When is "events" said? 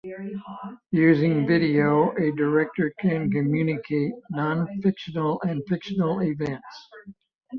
6.23-6.89